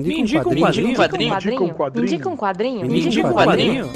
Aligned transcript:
Me 0.00 0.20
indica 0.20 0.48
um 0.48 0.54
quadrinho. 0.56 0.88
Me 0.88 0.92
indica 0.92 1.62
um 1.62 1.68
quadrinho. 1.70 1.94
Me 1.94 2.02
indica 2.02 2.28
um 2.28 2.36
quadrinho. 2.36 2.86
Me 2.86 3.00
indica 3.00 3.28
um 3.28 3.32
quadrinho. 3.32 3.90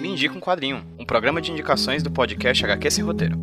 Me 0.00 0.08
indica 0.08 0.36
um 0.36 0.40
quadrinho. 0.40 0.84
Um 0.98 1.04
programa 1.04 1.40
de 1.42 1.50
indicações 1.50 2.02
do 2.02 2.10
podcast 2.10 2.64
HQ 2.64 2.90
Sem 2.90 3.04
Roteiro. 3.04 3.36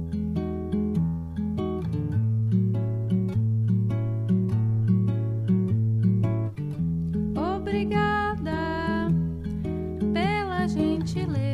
Obrigada 7.36 9.12
pela 10.14 10.68
gentileza. 10.68 11.53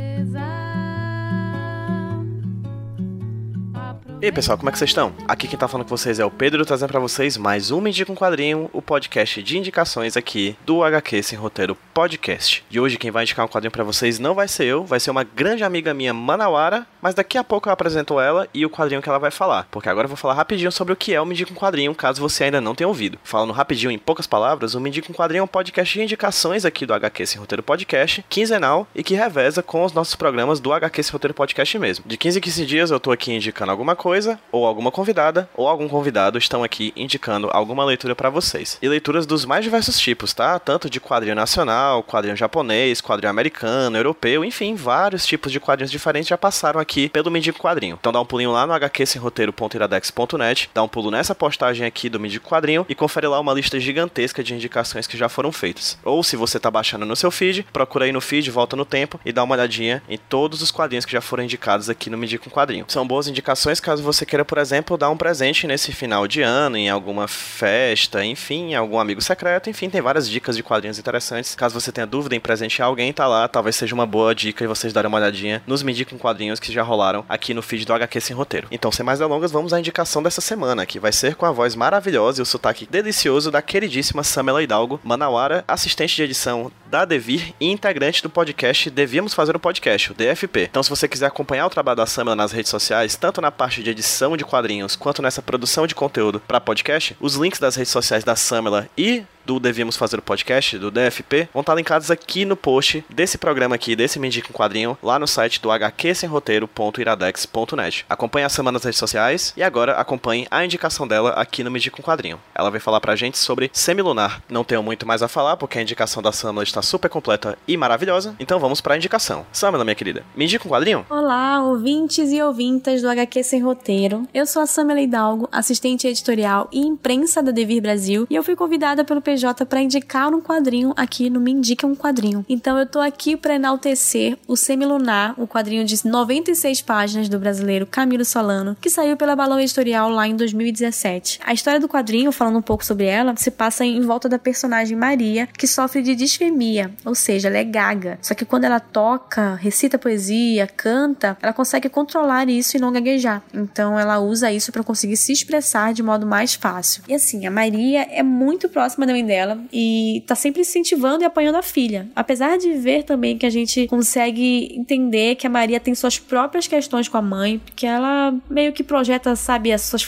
E 4.22 4.26
aí 4.26 4.34
pessoal, 4.34 4.58
como 4.58 4.68
é 4.68 4.72
que 4.74 4.78
vocês 4.78 4.90
estão? 4.90 5.14
Aqui 5.30 5.48
quem 5.48 5.58
tá 5.58 5.66
falando 5.66 5.88
com 5.88 5.96
vocês 5.96 6.20
é 6.20 6.26
o 6.26 6.30
Pedro, 6.30 6.66
trazendo 6.66 6.90
pra 6.90 7.00
vocês 7.00 7.38
mais 7.38 7.72
um 7.72 7.88
Indica 7.88 8.12
um 8.12 8.16
Quadrinho, 8.16 8.70
o 8.74 8.82
podcast 8.82 9.42
de 9.42 9.58
indicações 9.58 10.18
aqui 10.18 10.58
do 10.66 10.84
HQ 10.84 11.24
Sem 11.24 11.40
Roteiro 11.40 11.74
Podcast. 11.94 12.66
E 12.70 12.78
hoje 12.82 12.98
quem 12.98 13.12
vai 13.12 13.24
indicar 13.24 13.46
um 13.46 13.48
quadrinho 13.48 13.72
pra 13.72 13.86
vocês 13.86 14.20
não 14.20 14.36
vai 14.36 14.50
ser 14.50 14.66
eu, 14.66 14.84
vai 14.84 15.00
ser 15.00 15.10
uma 15.10 15.24
grande 15.24 15.64
amiga 15.64 15.94
minha, 15.94 16.14
Manawara, 16.14 16.86
mas 17.02 17.16
daqui 17.16 17.38
a 17.38 17.46
pouco 17.46 17.70
eu 17.70 17.72
apresento 17.72 18.20
ela 18.20 18.46
e 18.54 18.66
o 18.66 18.70
quadrinho 18.70 19.02
que 19.02 19.08
ela 19.08 19.20
vai 19.20 19.32
falar. 19.32 19.70
Porque 19.72 19.88
agora 19.88 20.04
eu 20.04 20.10
vou 20.10 20.18
falar 20.18 20.34
rapidinho 20.34 20.70
sobre 20.70 20.92
o 20.92 20.98
que 20.98 21.14
é 21.14 21.22
o 21.22 21.26
Me 21.26 21.34
Indica 21.34 21.54
um 21.54 21.56
Quadrinho, 21.56 21.96
caso 21.96 22.20
você 22.20 22.44
ainda 22.44 22.60
não 22.60 22.76
tenha 22.76 22.90
ouvido. 22.90 23.18
Falando 23.24 23.54
rapidinho, 23.54 23.90
em 23.90 23.98
poucas 23.98 24.28
palavras, 24.28 24.76
o 24.76 24.82
Me 24.82 24.90
Indica 24.90 25.10
um 25.10 25.16
Quadrinho 25.16 25.44
é 25.44 25.46
um 25.46 25.48
podcast 25.48 25.98
de 25.98 26.04
indicações 26.04 26.66
aqui 26.66 26.86
do 26.86 26.94
HQ 26.94 27.26
Sem 27.26 27.40
Roteiro 27.40 27.64
Podcast, 27.64 28.26
quinzenal 28.28 28.86
e 28.94 29.02
que 29.02 29.16
reveza 29.16 29.64
com 29.64 29.86
os 29.86 29.94
nossos 29.94 30.16
programas 30.16 30.60
do 30.60 30.74
HQ 30.74 31.04
Sem 31.04 31.14
Roteiro 31.14 31.34
Podcast 31.34 31.80
mesmo. 31.80 32.04
De 32.06 32.18
15 32.18 32.38
em 32.38 32.42
15 32.42 32.66
dias 32.66 32.92
eu 32.92 33.00
tô 33.00 33.14
aqui 33.14 33.32
indicando 33.32 33.72
alguma 33.72 33.96
coisa 33.96 34.09
coisa, 34.10 34.40
ou 34.52 34.66
alguma 34.66 34.90
convidada, 34.90 35.48
ou 35.56 35.68
algum 35.68 35.88
convidado 35.88 36.40
estão 36.40 36.64
aqui 36.64 36.92
indicando 36.96 37.48
alguma 37.54 37.86
leitura 37.86 38.16
para 38.16 38.28
vocês. 38.28 38.80
E 38.82 38.90
leituras 38.90 39.28
dos 39.28 39.46
mais 39.46 39.64
diversos 39.64 40.00
tipos, 40.00 40.34
tá? 40.34 40.58
Tanto 40.58 40.90
de 40.90 41.00
quadrinho 41.00 41.36
nacional, 41.36 42.02
quadrinho 42.02 42.36
japonês, 42.36 43.02
quadrinho 43.02 43.30
americano, 43.30 43.96
europeu, 43.96 44.44
enfim, 44.44 44.74
vários 44.74 45.28
tipos 45.28 45.52
de 45.52 45.60
quadrinhos 45.60 45.92
diferentes 45.92 46.28
já 46.28 46.40
passaram 46.40 46.80
aqui 46.80 47.08
pelo 47.10 47.30
Mendigo 47.30 47.60
Quadrinho. 47.60 48.00
Então 48.00 48.12
dá 48.12 48.20
um 48.20 48.26
pulinho 48.26 48.52
lá 48.52 48.66
no 48.66 48.74
hqsemroteiro.iradex.net, 48.74 50.72
dá 50.74 50.82
um 50.82 50.88
pulo 50.88 51.12
nessa 51.12 51.36
postagem 51.36 51.86
aqui 51.86 52.10
do 52.10 52.20
Mendigo 52.20 52.50
Quadrinho 52.50 52.88
e 52.90 52.96
confere 52.96 53.28
lá 53.28 53.40
uma 53.40 53.54
lista 53.54 53.80
gigantesca 53.80 54.44
de 54.44 54.56
indicações 54.56 55.06
que 55.06 55.16
já 55.16 55.30
foram 55.30 55.52
feitas. 55.52 56.00
Ou 56.04 56.24
se 56.24 56.36
você 56.36 56.60
tá 56.60 56.72
baixando 56.72 57.06
no 57.06 57.16
seu 57.16 57.30
feed, 57.30 57.68
procura 57.72 58.06
aí 58.06 58.12
no 58.12 58.22
feed, 58.22 58.50
volta 58.50 58.76
no 58.76 58.86
tempo 58.86 59.20
e 59.24 59.32
dá 59.32 59.44
uma 59.44 59.54
olhadinha 59.54 60.02
em 60.10 60.18
todos 60.18 60.64
os 60.64 60.72
quadrinhos 60.72 61.06
que 61.06 61.12
já 61.12 61.22
foram 61.22 61.44
indicados 61.44 61.92
aqui 61.92 62.10
no 62.10 62.18
Mendigo 62.18 62.50
Quadrinho. 62.50 62.86
São 62.88 63.06
boas 63.06 63.28
indicações 63.28 63.80
caso 63.80 63.99
você 64.02 64.26
queira, 64.26 64.44
por 64.44 64.58
exemplo, 64.58 64.98
dar 64.98 65.10
um 65.10 65.18
presente 65.18 65.68
nesse 65.68 65.92
final 65.92 66.28
de 66.28 66.42
ano, 66.42 66.78
em 66.78 66.90
alguma 66.90 67.28
festa, 67.28 68.24
enfim, 68.26 68.74
algum 68.74 69.00
amigo 69.00 69.22
secreto, 69.22 69.70
enfim, 69.70 69.90
tem 69.90 70.02
várias 70.02 70.30
dicas 70.30 70.56
de 70.56 70.64
quadrinhos 70.64 70.98
interessantes. 70.98 71.56
Caso 71.56 71.80
você 71.80 71.92
tenha 71.92 72.08
dúvida 72.08 72.36
em 72.36 72.40
presentear 72.40 72.88
alguém, 72.88 73.14
tá 73.14 73.28
lá, 73.28 73.48
talvez 73.48 73.76
seja 73.76 73.94
uma 73.94 74.06
boa 74.06 74.34
dica 74.34 74.64
e 74.64 74.68
vocês 74.68 74.94
darem 74.94 75.08
uma 75.08 75.18
olhadinha 75.18 75.62
nos 75.68 75.84
Me 75.84 76.00
com 76.06 76.18
Quadrinhos 76.18 76.60
que 76.60 76.72
já 76.72 76.84
rolaram 76.84 77.26
aqui 77.28 77.54
no 77.54 77.62
feed 77.62 77.86
do 77.86 77.94
HQ 77.94 78.22
Sem 78.22 78.36
Roteiro. 78.36 78.68
Então, 78.72 78.92
sem 78.92 79.06
mais 79.06 79.20
delongas, 79.20 79.52
vamos 79.52 79.74
à 79.74 79.80
indicação 79.80 80.24
dessa 80.24 80.42
semana, 80.42 80.86
que 80.86 81.00
vai 81.00 81.12
ser 81.12 81.36
com 81.36 81.46
a 81.46 81.52
voz 81.52 81.76
maravilhosa 81.76 82.42
e 82.42 82.44
o 82.44 82.46
sotaque 82.46 82.88
delicioso 82.90 83.52
da 83.52 83.62
queridíssima 83.62 84.24
Samela 84.24 84.64
Hidalgo, 84.64 85.00
Manauara, 85.04 85.64
assistente 85.68 86.16
de 86.16 86.24
edição 86.24 86.72
da 86.90 87.06
Devir 87.06 87.54
e 87.60 87.70
integrante 87.72 88.24
do 88.24 88.30
podcast 88.30 88.90
Devíamos 88.90 89.34
Fazer 89.34 89.56
o 89.56 89.60
Podcast, 89.60 90.12
o 90.12 90.16
DFP. 90.16 90.68
Então, 90.70 90.84
se 90.84 90.90
você 90.90 91.08
quiser 91.08 91.28
acompanhar 91.28 91.66
o 91.66 91.70
trabalho 91.70 91.98
da 91.98 92.06
Samela 92.06 92.36
nas 92.36 92.52
redes 92.52 92.72
sociais, 92.72 93.16
tanto 93.16 93.42
na 93.42 93.52
parte 93.52 93.84
de 93.84 93.89
edição 93.90 94.38
de 94.38 94.46
quadrinhos 94.46 94.96
quanto 94.96 95.22
nessa 95.22 95.42
produção 95.42 95.86
de 95.86 95.96
conteúdo 95.96 96.40
para 96.40 96.60
podcast, 96.62 97.16
os 97.20 97.36
links 97.36 97.60
das 97.60 97.76
redes 97.76 97.92
sociais 97.92 98.24
da 98.24 98.36
Samela 98.36 98.90
e 98.98 99.24
do 99.50 99.60
Devíamos 99.60 99.98
Fazer 99.98 100.20
o 100.20 100.22
Podcast, 100.22 100.78
do 100.78 100.92
DFP, 100.92 101.50
vão 101.52 101.62
estar 101.62 101.74
linkados 101.74 102.12
aqui 102.12 102.46
no 102.46 102.56
post 102.56 103.04
desse 103.10 103.36
programa 103.36 103.74
aqui, 103.74 103.96
desse 103.96 104.20
Me 104.20 104.28
um 104.28 104.54
Quadrinho, 104.54 104.96
lá 105.02 105.18
no 105.18 105.26
site 105.26 105.60
do 105.60 105.72
hqsemroteiro.iradex.net. 105.72 108.06
Acompanhe 108.08 108.46
a 108.46 108.50
semana 108.50 108.76
nas 108.76 108.84
redes 108.84 109.00
sociais 109.00 109.52
e 109.58 109.64
agora 109.64 109.94
acompanhe 109.94 110.46
a 110.52 110.64
indicação 110.64 111.08
dela 111.08 111.32
aqui 111.32 111.64
no 111.64 111.72
Me 111.72 111.80
um 111.80 112.04
Quadrinho. 112.04 112.40
Ela 112.54 112.70
vai 112.70 112.80
falar 112.80 113.02
pra 113.02 113.16
gente 113.16 113.40
sobre 113.40 113.72
Semilunar. 113.74 114.44
Não 114.48 114.64
tenho 114.64 114.84
muito 114.84 115.08
mais 115.08 115.24
a 115.24 115.28
falar, 115.28 115.58
porque 115.58 115.80
a 115.80 115.82
indicação 115.82 116.22
da 116.22 116.32
Samela 116.32 116.62
está 116.62 116.84
super 116.84 117.10
completa 117.10 117.58
e 117.68 117.76
maravilhosa, 117.76 118.36
então 118.40 118.60
vamos 118.60 118.82
pra 118.82 118.98
indicação. 118.98 119.48
Samela, 119.52 119.84
minha 119.84 119.96
querida, 119.96 120.24
me 120.36 120.46
indica 120.46 120.68
um 120.68 120.72
quadrinho? 120.72 121.08
Olá, 121.10 121.64
ouvintes 121.64 122.32
e 122.32 122.40
ouvintas 122.40 123.02
do 123.02 123.10
HQ 123.10 123.44
Sem 123.44 123.64
Roteiro. 123.64 124.28
Eu 124.32 124.46
sou 124.46 124.62
a 124.62 124.68
Samela 124.68 125.02
Hidalgo, 125.02 125.50
assistente 125.52 126.08
editorial 126.08 126.70
e 126.72 126.82
imprensa 126.82 127.42
da 127.42 127.50
Devir 127.50 127.82
Brasil, 127.82 128.28
e 128.30 128.36
eu 128.36 128.44
fui 128.44 128.56
convidada 128.56 129.04
pelo 129.04 129.20
PJ 129.20 129.39
para 129.66 129.82
indicar 129.82 130.34
um 130.34 130.42
quadrinho 130.42 130.94
aqui 130.96 131.30
no 131.30 131.40
Me 131.40 131.52
Indica 131.52 131.86
um 131.86 131.96
Quadrinho. 131.96 132.46
Então 132.48 132.78
eu 132.78 132.86
tô 132.86 133.00
aqui 133.00 133.36
para 133.36 133.56
enaltecer 133.56 134.38
o 134.48 134.56
Semilunar, 134.56 135.34
o 135.38 135.48
quadrinho 135.48 135.86
de 135.86 136.08
96 136.08 136.82
páginas 136.82 137.30
do 137.30 137.40
brasileiro 137.40 137.86
Camilo 137.86 138.26
Solano, 138.26 138.76
que 138.80 138.90
saiu 138.90 139.18
pela 139.18 139.36
Balão 139.36 139.60
Editorial 139.60 140.10
lá 140.10 140.28
em 140.28 140.36
2017. 140.36 141.40
A 141.44 141.54
história 141.54 141.80
do 141.80 141.88
quadrinho, 141.88 142.32
falando 142.32 142.58
um 142.58 142.62
pouco 142.62 142.86
sobre 142.86 143.06
ela, 143.06 143.36
se 143.38 143.52
passa 143.52 143.86
em 143.86 144.02
volta 144.02 144.30
da 144.30 144.40
personagem 144.40 144.98
Maria, 144.98 145.48
que 145.48 145.68
sofre 145.68 146.02
de 146.02 146.16
disfemia, 146.16 146.92
ou 147.06 147.16
seja, 147.16 147.48
ela 147.48 147.58
é 147.58 147.64
gaga. 147.64 148.20
Só 148.22 148.34
que 148.34 148.46
quando 148.46 148.66
ela 148.66 148.80
toca, 148.80 149.56
recita 149.56 149.98
poesia, 149.98 150.68
canta, 150.68 151.38
ela 151.42 151.54
consegue 151.54 151.90
controlar 151.90 152.50
isso 152.50 152.78
e 152.78 152.80
não 152.80 152.92
gaguejar. 152.92 153.42
Então 153.54 154.00
ela 154.00 154.20
usa 154.20 154.52
isso 154.52 154.72
para 154.72 154.84
conseguir 154.84 155.18
se 155.18 155.32
expressar 155.32 155.94
de 155.94 156.04
modo 156.04 156.26
mais 156.26 156.54
fácil. 156.54 157.04
E 157.08 157.14
assim, 157.14 157.46
a 157.46 157.52
Maria 157.52 158.02
é 158.10 158.24
muito 158.24 158.70
próxima 158.70 159.06
da 159.06 159.14
mãe 159.14 159.26
dela 159.30 159.60
e 159.72 160.24
tá 160.26 160.34
sempre 160.34 160.62
incentivando 160.62 161.24
e 161.24 161.26
apoiando 161.26 161.58
a 161.58 161.62
filha. 161.62 162.08
Apesar 162.16 162.58
de 162.58 162.74
ver 162.74 163.04
também 163.04 163.38
que 163.38 163.46
a 163.46 163.50
gente 163.50 163.86
consegue 163.88 164.74
entender 164.76 165.36
que 165.36 165.46
a 165.46 165.50
Maria 165.50 165.80
tem 165.80 165.94
suas 165.94 166.18
próprias 166.18 166.68
questões 166.68 167.08
com 167.08 167.18
a 167.18 167.22
mãe, 167.22 167.62
que 167.76 167.86
ela 167.86 168.34
meio 168.50 168.74
que 168.74 168.84
projeta, 168.84 169.36
sabe, 169.36 169.72
as 169.72 169.84
suas 169.84 170.02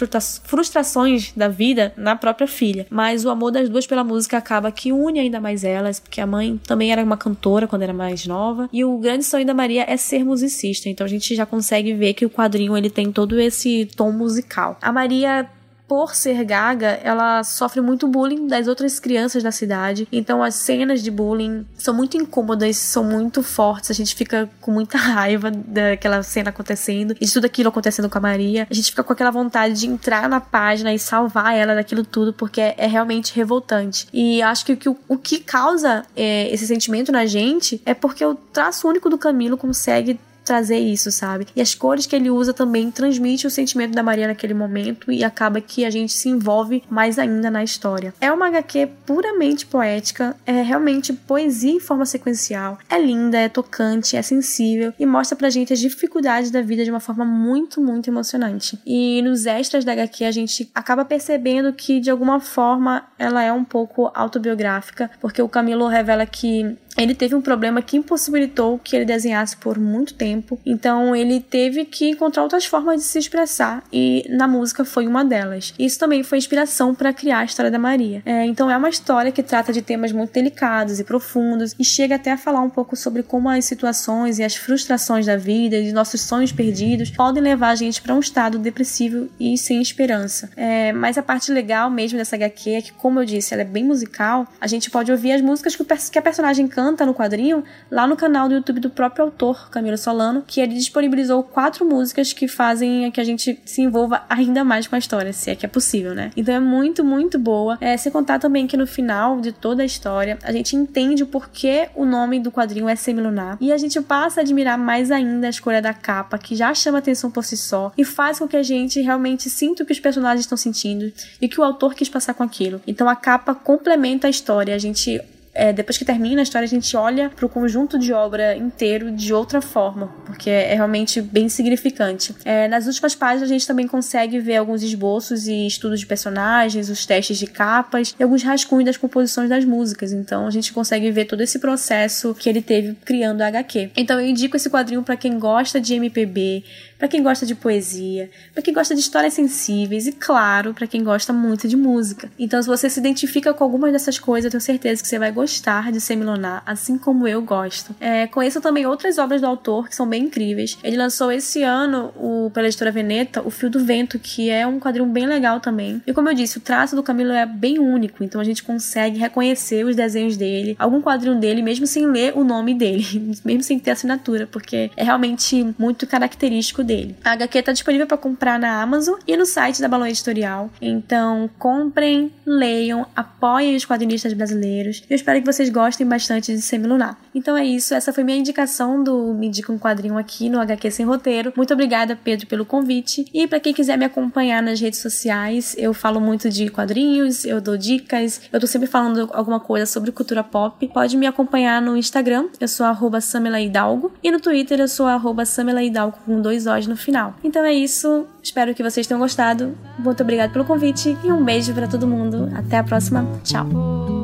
frustrações 0.43 1.31
da 1.35 1.47
vida 1.47 1.93
na 1.95 2.15
própria 2.15 2.47
filha. 2.47 2.87
Mas 2.89 3.23
o 3.23 3.29
amor 3.29 3.51
das 3.51 3.69
duas 3.69 3.85
pela 3.85 4.03
música 4.03 4.37
acaba 4.37 4.71
que 4.71 4.91
une 4.91 5.19
ainda 5.19 5.39
mais 5.39 5.63
elas, 5.63 5.99
porque 5.99 6.19
a 6.19 6.25
mãe 6.25 6.59
também 6.65 6.91
era 6.91 7.03
uma 7.03 7.17
cantora 7.17 7.67
quando 7.67 7.83
era 7.83 7.93
mais 7.93 8.25
nova, 8.25 8.67
e 8.73 8.83
o 8.83 8.97
grande 8.97 9.23
sonho 9.23 9.45
da 9.45 9.53
Maria 9.53 9.85
é 9.87 9.95
ser 9.97 10.25
musicista. 10.25 10.89
Então 10.89 11.05
a 11.05 11.09
gente 11.09 11.35
já 11.35 11.45
consegue 11.45 11.93
ver 11.93 12.15
que 12.15 12.25
o 12.25 12.29
quadrinho 12.29 12.75
ele 12.75 12.89
tem 12.89 13.11
todo 13.11 13.39
esse 13.39 13.87
tom 13.95 14.11
musical. 14.11 14.77
A 14.81 14.91
Maria 14.91 15.47
por 15.91 16.15
ser 16.15 16.45
gaga, 16.45 17.01
ela 17.03 17.43
sofre 17.43 17.81
muito 17.81 18.07
bullying 18.07 18.47
das 18.47 18.69
outras 18.69 18.97
crianças 18.97 19.43
da 19.43 19.51
cidade. 19.51 20.07
Então 20.09 20.41
as 20.41 20.55
cenas 20.55 21.03
de 21.03 21.11
bullying 21.11 21.67
são 21.77 21.93
muito 21.93 22.15
incômodas, 22.15 22.77
são 22.77 23.03
muito 23.03 23.43
fortes. 23.43 23.91
A 23.91 23.93
gente 23.93 24.15
fica 24.15 24.49
com 24.61 24.71
muita 24.71 24.95
raiva 24.97 25.51
daquela 25.51 26.23
cena 26.23 26.49
acontecendo 26.49 27.13
e 27.19 27.25
de 27.25 27.33
tudo 27.33 27.43
aquilo 27.43 27.67
acontecendo 27.67 28.09
com 28.09 28.17
a 28.17 28.21
Maria. 28.21 28.65
A 28.71 28.73
gente 28.73 28.89
fica 28.91 29.03
com 29.03 29.11
aquela 29.11 29.31
vontade 29.31 29.81
de 29.81 29.85
entrar 29.85 30.29
na 30.29 30.39
página 30.39 30.93
e 30.93 30.97
salvar 30.97 31.53
ela 31.53 31.75
daquilo 31.75 32.05
tudo, 32.05 32.31
porque 32.31 32.61
é, 32.61 32.87
realmente 32.87 33.35
revoltante. 33.35 34.07
E 34.13 34.41
acho 34.41 34.65
que 34.65 34.71
o 34.71 34.77
que, 34.77 34.87
o 34.87 35.17
que 35.17 35.39
causa 35.39 36.05
é, 36.15 36.49
esse 36.53 36.65
sentimento 36.67 37.11
na 37.11 37.25
gente 37.25 37.81
é 37.85 37.93
porque 37.93 38.23
o 38.23 38.33
traço 38.33 38.87
único 38.87 39.09
do 39.09 39.17
Camilo 39.17 39.57
consegue 39.57 40.17
trazer 40.43 40.79
isso, 40.79 41.11
sabe? 41.11 41.47
E 41.55 41.61
as 41.61 41.73
cores 41.73 42.05
que 42.05 42.15
ele 42.15 42.29
usa 42.29 42.53
também 42.53 42.91
transmite 42.91 43.47
o 43.47 43.49
sentimento 43.49 43.93
da 43.93 44.03
Maria 44.03 44.27
naquele 44.27 44.53
momento 44.53 45.11
e 45.11 45.23
acaba 45.23 45.61
que 45.61 45.85
a 45.85 45.89
gente 45.89 46.13
se 46.13 46.29
envolve 46.29 46.83
mais 46.89 47.17
ainda 47.19 47.49
na 47.49 47.63
história. 47.63 48.13
É 48.19 48.31
uma 48.31 48.47
HQ 48.47 48.89
puramente 49.05 49.65
poética, 49.65 50.35
é 50.45 50.61
realmente 50.61 51.13
poesia 51.13 51.71
em 51.71 51.79
forma 51.79 52.05
sequencial. 52.05 52.77
É 52.89 52.99
linda, 52.99 53.37
é 53.37 53.49
tocante, 53.49 54.15
é 54.15 54.21
sensível 54.21 54.93
e 54.99 55.05
mostra 55.05 55.35
pra 55.35 55.49
gente 55.49 55.73
as 55.73 55.79
dificuldades 55.79 56.51
da 56.51 56.61
vida 56.61 56.83
de 56.83 56.91
uma 56.91 56.99
forma 56.99 57.25
muito, 57.25 57.81
muito 57.81 58.09
emocionante. 58.09 58.79
E 58.85 59.21
nos 59.21 59.45
extras 59.45 59.85
da 59.85 59.93
HQ 59.93 60.23
a 60.25 60.31
gente 60.31 60.69
acaba 60.73 61.05
percebendo 61.05 61.73
que 61.73 61.99
de 61.99 62.09
alguma 62.09 62.39
forma 62.39 63.05
ela 63.17 63.43
é 63.43 63.51
um 63.53 63.63
pouco 63.63 64.11
autobiográfica, 64.13 65.09
porque 65.19 65.41
o 65.41 65.49
Camilo 65.49 65.87
revela 65.87 66.25
que 66.25 66.77
ele 66.97 67.15
teve 67.15 67.35
um 67.35 67.41
problema 67.41 67.81
que 67.81 67.97
impossibilitou 67.97 68.79
que 68.79 68.95
ele 68.95 69.05
desenhasse 69.05 69.55
por 69.57 69.79
muito 69.79 70.13
tempo. 70.13 70.30
Então 70.65 71.15
ele 71.15 71.39
teve 71.39 71.85
que 71.85 72.09
encontrar 72.09 72.43
outras 72.43 72.65
formas 72.65 73.01
de 73.01 73.07
se 73.07 73.19
expressar 73.19 73.83
e 73.91 74.25
na 74.29 74.47
música 74.47 74.85
foi 74.85 75.07
uma 75.07 75.23
delas. 75.23 75.73
Isso 75.77 75.99
também 75.99 76.23
foi 76.23 76.37
inspiração 76.37 76.93
para 76.93 77.13
criar 77.13 77.39
a 77.39 77.45
história 77.45 77.71
da 77.71 77.79
Maria. 77.79 78.21
É, 78.25 78.45
então 78.45 78.69
é 78.69 78.77
uma 78.77 78.89
história 78.89 79.31
que 79.31 79.43
trata 79.43 79.73
de 79.73 79.81
temas 79.81 80.11
muito 80.11 80.31
delicados 80.31 80.99
e 80.99 81.03
profundos 81.03 81.75
e 81.77 81.83
chega 81.83 82.15
até 82.15 82.31
a 82.31 82.37
falar 82.37 82.61
um 82.61 82.69
pouco 82.69 82.95
sobre 82.95 83.23
como 83.23 83.49
as 83.49 83.65
situações 83.65 84.39
e 84.39 84.43
as 84.43 84.55
frustrações 84.55 85.25
da 85.25 85.35
vida 85.35 85.77
e 85.77 85.91
nossos 85.91 86.21
sonhos 86.21 86.51
perdidos 86.51 87.09
podem 87.11 87.41
levar 87.41 87.69
a 87.69 87.75
gente 87.75 88.01
para 88.01 88.15
um 88.15 88.19
estado 88.19 88.57
depressivo 88.57 89.29
e 89.39 89.57
sem 89.57 89.81
esperança. 89.81 90.49
É, 90.55 90.93
mas 90.93 91.17
a 91.17 91.23
parte 91.23 91.51
legal 91.51 91.89
mesmo 91.89 92.17
dessa 92.17 92.35
HQ 92.35 92.69
é 92.69 92.81
que, 92.81 92.93
como 92.93 93.19
eu 93.19 93.25
disse, 93.25 93.53
ela 93.53 93.63
é 93.63 93.65
bem 93.65 93.83
musical. 93.83 94.47
A 94.59 94.67
gente 94.67 94.89
pode 94.89 95.11
ouvir 95.11 95.33
as 95.33 95.41
músicas 95.41 95.75
que, 95.75 96.19
a 96.19 96.21
personagem 96.21 96.67
canta 96.67 97.05
no 97.05 97.13
quadrinho 97.13 97.63
lá 97.89 98.05
no 98.07 98.15
canal 98.15 98.47
do 98.47 98.55
YouTube 98.55 98.79
do 98.79 98.89
próprio 98.89 99.25
autor, 99.25 99.69
Camilo 99.69 99.97
Solano 99.97 100.20
Solano, 100.21 100.43
que 100.45 100.61
ele 100.61 100.75
disponibilizou 100.75 101.41
quatro 101.41 101.83
músicas 101.83 102.31
que 102.31 102.47
fazem 102.47 103.09
que 103.11 103.19
a 103.19 103.23
gente 103.23 103.59
se 103.65 103.81
envolva 103.81 104.23
ainda 104.29 104.63
mais 104.63 104.87
com 104.87 104.95
a 104.95 104.99
história, 104.99 105.33
se 105.33 105.49
é 105.49 105.55
que 105.55 105.65
é 105.65 105.69
possível, 105.69 106.13
né? 106.13 106.31
Então 106.37 106.53
é 106.53 106.59
muito, 106.59 107.03
muito 107.03 107.39
boa. 107.39 107.77
É, 107.81 107.97
sem 107.97 108.11
contar 108.11 108.37
também 108.37 108.67
que 108.67 108.77
no 108.77 108.85
final 108.85 109.41
de 109.41 109.51
toda 109.51 109.81
a 109.81 109.85
história, 109.85 110.37
a 110.43 110.51
gente 110.51 110.75
entende 110.75 111.23
o 111.23 111.27
porquê 111.27 111.89
o 111.95 112.05
nome 112.05 112.39
do 112.39 112.51
quadrinho 112.51 112.87
é 112.87 112.95
Semilunar. 112.95 113.57
E 113.59 113.71
a 113.73 113.77
gente 113.77 113.99
passa 114.01 114.41
a 114.41 114.43
admirar 114.43 114.77
mais 114.77 115.09
ainda 115.09 115.47
a 115.47 115.49
escolha 115.49 115.81
da 115.81 115.93
capa, 115.93 116.37
que 116.37 116.55
já 116.55 116.73
chama 116.73 116.99
atenção 116.99 117.31
por 117.31 117.43
si 117.43 117.57
só, 117.57 117.91
e 117.97 118.05
faz 118.05 118.37
com 118.39 118.47
que 118.47 118.57
a 118.57 118.63
gente 118.63 119.01
realmente 119.01 119.49
sinta 119.49 119.83
o 119.83 119.85
que 119.85 119.93
os 119.93 119.99
personagens 119.99 120.41
estão 120.41 120.57
sentindo 120.57 121.11
e 121.41 121.47
que 121.47 121.59
o 121.59 121.63
autor 121.63 121.95
quis 121.95 122.09
passar 122.09 122.33
com 122.33 122.43
aquilo. 122.43 122.81
Então 122.85 123.09
a 123.09 123.15
capa 123.15 123.55
complementa 123.55 124.27
a 124.27 124.29
história. 124.29 124.75
A 124.75 124.77
gente 124.77 125.19
é, 125.53 125.73
depois 125.73 125.97
que 125.97 126.05
termina 126.05 126.41
a 126.41 126.43
história, 126.43 126.65
a 126.65 126.69
gente 126.69 126.95
olha 126.95 127.29
para 127.29 127.45
o 127.45 127.49
conjunto 127.49 127.99
de 127.99 128.13
obra 128.13 128.55
inteiro 128.55 129.11
de 129.11 129.33
outra 129.33 129.61
forma, 129.61 130.07
porque 130.25 130.49
é 130.49 130.73
realmente 130.73 131.21
bem 131.21 131.49
significante. 131.49 132.33
É, 132.45 132.67
nas 132.67 132.87
últimas 132.87 133.15
páginas, 133.15 133.49
a 133.49 133.53
gente 133.53 133.67
também 133.67 133.87
consegue 133.87 134.39
ver 134.39 134.57
alguns 134.57 134.81
esboços 134.81 135.47
e 135.47 135.67
estudos 135.67 135.99
de 135.99 136.05
personagens, 136.05 136.89
os 136.89 137.05
testes 137.05 137.37
de 137.37 137.47
capas 137.47 138.15
e 138.17 138.23
alguns 138.23 138.43
rascunhos 138.43 138.85
das 138.85 138.97
composições 138.97 139.49
das 139.49 139.65
músicas. 139.65 140.13
Então, 140.13 140.47
a 140.47 140.51
gente 140.51 140.71
consegue 140.71 141.11
ver 141.11 141.25
todo 141.25 141.41
esse 141.41 141.59
processo 141.59 142.33
que 142.33 142.47
ele 142.47 142.61
teve 142.61 142.95
criando 143.03 143.41
a 143.41 143.47
HQ. 143.47 143.91
Então, 143.97 144.19
eu 144.19 144.27
indico 144.27 144.55
esse 144.55 144.69
quadrinho 144.69 145.03
para 145.03 145.17
quem 145.17 145.37
gosta 145.37 145.81
de 145.81 145.95
MPB, 145.95 146.63
para 146.97 147.07
quem 147.07 147.21
gosta 147.21 147.45
de 147.45 147.55
poesia, 147.55 148.29
para 148.53 148.61
quem 148.61 148.73
gosta 148.73 148.95
de 148.95 149.01
histórias 149.01 149.33
sensíveis 149.33 150.07
e, 150.07 150.11
claro, 150.13 150.73
para 150.73 150.87
quem 150.87 151.03
gosta 151.03 151.33
muito 151.33 151.67
de 151.67 151.75
música. 151.75 152.31
Então, 152.39 152.61
se 152.61 152.67
você 152.67 152.89
se 152.89 152.99
identifica 152.99 153.53
com 153.53 153.63
algumas 153.63 153.91
dessas 153.91 154.17
coisas, 154.17 154.45
eu 154.45 154.51
tenho 154.51 154.61
certeza 154.61 155.01
que 155.01 155.07
você 155.07 155.19
vai 155.19 155.31
gostar 155.31 155.40
de 155.45 156.01
Semilonar, 156.01 156.63
assim 156.65 156.97
como 156.97 157.27
eu 157.27 157.41
gosto. 157.41 157.95
É, 157.99 158.27
conheço 158.27 158.61
também 158.61 158.85
outras 158.85 159.17
obras 159.17 159.41
do 159.41 159.47
autor 159.47 159.87
que 159.89 159.95
são 159.95 160.07
bem 160.07 160.25
incríveis. 160.25 160.77
Ele 160.83 160.97
lançou 160.97 161.31
esse 161.31 161.63
ano, 161.63 162.11
o, 162.15 162.51
pela 162.53 162.67
editora 162.67 162.91
Veneta, 162.91 163.41
O 163.41 163.49
Fio 163.49 163.69
do 163.69 163.83
Vento, 163.83 164.19
que 164.19 164.49
é 164.49 164.65
um 164.65 164.79
quadrinho 164.79 165.07
bem 165.07 165.25
legal 165.25 165.59
também. 165.59 166.01
E 166.05 166.13
como 166.13 166.29
eu 166.29 166.33
disse, 166.33 166.57
o 166.57 166.61
traço 166.61 166.95
do 166.95 167.03
Camilo 167.03 167.31
é 167.31 167.45
bem 167.45 167.79
único, 167.79 168.23
então 168.23 168.39
a 168.39 168.43
gente 168.43 168.63
consegue 168.63 169.17
reconhecer 169.17 169.85
os 169.85 169.95
desenhos 169.95 170.37
dele, 170.37 170.75
algum 170.79 171.01
quadrinho 171.01 171.39
dele, 171.39 171.61
mesmo 171.61 171.87
sem 171.87 172.05
ler 172.05 172.33
o 172.35 172.43
nome 172.43 172.73
dele, 172.73 173.05
mesmo 173.43 173.63
sem 173.63 173.79
ter 173.79 173.91
assinatura, 173.91 174.47
porque 174.47 174.91
é 174.95 175.03
realmente 175.03 175.73
muito 175.77 176.05
característico 176.07 176.83
dele. 176.83 177.15
A 177.23 177.31
HQ 177.31 177.59
está 177.59 177.71
disponível 177.71 178.07
para 178.07 178.17
comprar 178.17 178.59
na 178.59 178.81
Amazon 178.81 179.19
e 179.27 179.35
no 179.37 179.45
site 179.45 179.81
da 179.81 179.87
Balão 179.87 180.07
Editorial. 180.07 180.69
Então, 180.81 181.49
comprem, 181.57 182.31
leiam, 182.45 183.05
apoiem 183.15 183.75
os 183.75 183.85
quadrinistas 183.85 184.33
brasileiros. 184.33 185.03
Eu 185.09 185.15
espero 185.15 185.30
que 185.39 185.45
vocês 185.45 185.69
gostem 185.69 186.05
bastante 186.05 186.53
de 186.53 186.61
Semilunar. 186.61 187.17
Então 187.33 187.55
é 187.55 187.63
isso, 187.63 187.93
essa 187.93 188.11
foi 188.11 188.23
minha 188.23 188.37
indicação 188.37 189.03
do 189.03 189.33
Me 189.33 189.47
Indica 189.47 189.71
um 189.71 189.79
Quadrinho 189.79 190.17
aqui 190.17 190.49
no 190.49 190.59
HQ 190.59 190.91
Sem 190.91 191.05
Roteiro. 191.05 191.53
Muito 191.55 191.73
obrigada, 191.73 192.17
Pedro, 192.21 192.47
pelo 192.47 192.65
convite. 192.65 193.25
E 193.33 193.47
para 193.47 193.59
quem 193.59 193.73
quiser 193.73 193.97
me 193.97 194.05
acompanhar 194.05 194.61
nas 194.61 194.79
redes 194.79 194.99
sociais, 194.99 195.75
eu 195.77 195.93
falo 195.93 196.19
muito 196.19 196.49
de 196.49 196.69
quadrinhos, 196.69 197.45
eu 197.45 197.61
dou 197.61 197.77
dicas, 197.77 198.41
eu 198.51 198.59
tô 198.59 198.67
sempre 198.67 198.87
falando 198.87 199.29
alguma 199.33 199.59
coisa 199.59 199.85
sobre 199.85 200.11
cultura 200.11 200.43
pop. 200.43 200.87
Pode 200.87 201.15
me 201.15 201.27
acompanhar 201.27 201.81
no 201.81 201.95
Instagram, 201.95 202.49
eu 202.59 202.67
sou 202.67 202.85
arroba 202.85 203.21
Samela 203.21 203.61
Hidalgo, 203.61 204.11
e 204.23 204.31
no 204.31 204.39
Twitter 204.39 204.79
eu 204.79 204.87
sou 204.87 205.05
arroba 205.05 205.45
Samela 205.45 205.83
Hidalgo 205.83 206.17
com 206.25 206.41
dois 206.41 206.67
O's 206.67 206.87
no 206.87 206.97
final. 206.97 207.35
Então 207.43 207.63
é 207.63 207.73
isso, 207.73 208.25
espero 208.41 208.73
que 208.73 208.83
vocês 208.83 209.07
tenham 209.07 209.19
gostado. 209.19 209.77
Muito 209.99 210.21
obrigado 210.23 210.51
pelo 210.51 210.65
convite 210.65 211.17
e 211.23 211.31
um 211.31 211.43
beijo 211.43 211.73
para 211.73 211.87
todo 211.87 212.07
mundo. 212.07 212.49
Até 212.55 212.77
a 212.77 212.83
próxima. 212.83 213.25
Tchau. 213.43 214.20